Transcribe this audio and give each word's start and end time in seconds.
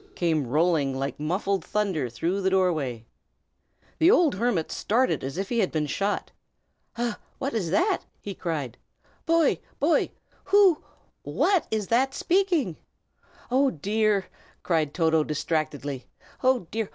came 0.15 0.47
rolling 0.47 0.97
like 0.97 1.19
muffled 1.19 1.63
thunder 1.63 2.09
through 2.09 2.41
the 2.41 2.49
doorway. 2.49 3.05
The 3.99 4.09
old 4.09 4.33
hermit 4.33 4.71
started 4.71 5.23
as 5.23 5.37
if 5.37 5.47
he 5.49 5.59
had 5.59 5.71
been 5.71 5.85
shot. 5.85 6.31
"Ah! 6.97 7.19
what 7.37 7.53
is 7.53 7.69
that?" 7.69 7.99
he 8.19 8.33
cried. 8.33 8.79
"Boy! 9.27 9.59
boy! 9.79 10.09
who 10.45 10.83
what 11.21 11.67
is 11.69 11.85
that 11.89 12.15
speaking?" 12.15 12.77
"Oh, 13.51 13.69
dear!" 13.69 14.25
cried 14.63 14.95
Toto, 14.95 15.23
distractedly. 15.23 16.07
"Oh, 16.41 16.65
dear! 16.71 16.89